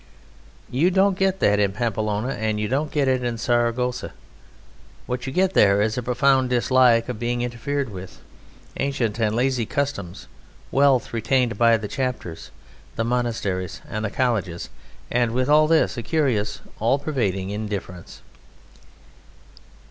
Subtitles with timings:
[0.71, 4.13] You don't get that in Pamplona, and you don't get it in Saragossa.
[5.05, 8.19] What you get there is a profound dislike of being interfered with,
[8.77, 10.25] ancient and lazy customs,
[10.71, 12.49] wealth retained by the chapters,
[12.95, 14.69] the monasteries, and the colleges,
[15.11, 18.23] and with all this a curious, all pervading indifference.